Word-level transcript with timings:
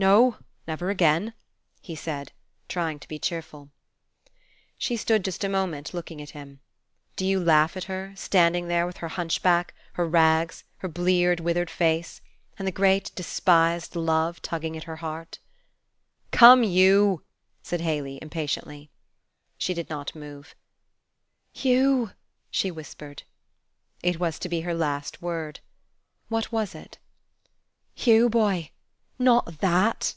"No, 0.00 0.36
never 0.64 0.90
again," 0.90 1.34
he 1.82 1.96
said, 1.96 2.30
trying 2.68 3.00
to 3.00 3.08
be 3.08 3.18
cheerful. 3.18 3.70
She 4.78 4.96
stood 4.96 5.24
just 5.24 5.42
a 5.42 5.48
moment, 5.48 5.92
looking 5.92 6.22
at 6.22 6.30
him. 6.30 6.60
Do 7.16 7.26
you 7.26 7.40
laugh 7.40 7.76
at 7.76 7.82
her, 7.90 8.12
standing 8.14 8.68
there, 8.68 8.86
with 8.86 8.98
her 8.98 9.08
hunchback, 9.08 9.74
her 9.94 10.06
rags, 10.08 10.62
her 10.76 10.88
bleared, 10.88 11.40
withered 11.40 11.68
face, 11.68 12.20
and 12.56 12.68
the 12.68 12.70
great 12.70 13.10
despised 13.16 13.96
love 13.96 14.40
tugging 14.40 14.76
at 14.76 14.84
her 14.84 14.94
heart? 15.02 15.40
"Come, 16.30 16.62
you!" 16.62 17.24
called 17.68 17.80
Haley, 17.82 18.20
impatiently. 18.22 18.90
She 19.56 19.74
did 19.74 19.90
not 19.90 20.14
move. 20.14 20.54
"Hugh!" 21.52 22.12
she 22.52 22.70
whispered. 22.70 23.24
It 24.04 24.20
was 24.20 24.38
to 24.38 24.48
be 24.48 24.60
her 24.60 24.74
last 24.74 25.20
word. 25.20 25.58
What 26.28 26.52
was 26.52 26.76
it? 26.76 26.98
"Hugh, 27.96 28.28
boy, 28.28 28.70
not 29.20 29.58
THAT!" 29.58 30.14